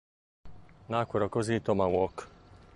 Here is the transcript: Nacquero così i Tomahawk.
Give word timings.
Nacquero 0.89 1.29
così 1.29 1.53
i 1.53 1.61
Tomahawk. 1.61 2.27